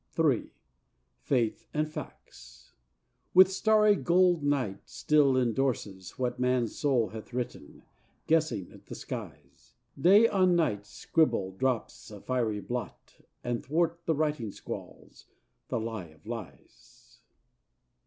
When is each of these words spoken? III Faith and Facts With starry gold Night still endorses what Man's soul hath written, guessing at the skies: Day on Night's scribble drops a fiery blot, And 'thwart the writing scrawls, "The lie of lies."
III 0.17 0.49
Faith 1.21 1.67
and 1.75 1.87
Facts 1.87 2.73
With 3.35 3.51
starry 3.51 3.95
gold 3.95 4.41
Night 4.41 4.79
still 4.89 5.37
endorses 5.37 6.17
what 6.17 6.39
Man's 6.39 6.75
soul 6.75 7.09
hath 7.09 7.33
written, 7.35 7.83
guessing 8.25 8.71
at 8.71 8.87
the 8.87 8.95
skies: 8.95 9.75
Day 9.99 10.27
on 10.27 10.55
Night's 10.55 10.89
scribble 10.89 11.51
drops 11.51 12.09
a 12.09 12.19
fiery 12.19 12.61
blot, 12.61 13.19
And 13.43 13.63
'thwart 13.63 13.99
the 14.07 14.15
writing 14.15 14.51
scrawls, 14.51 15.27
"The 15.67 15.79
lie 15.79 16.07
of 16.07 16.25
lies." 16.25 17.19